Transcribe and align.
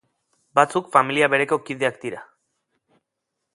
Batzuk 0.59 0.87
familia 0.95 1.29
bereko 1.35 1.61
kideak 1.69 2.01
dira. 2.07 2.25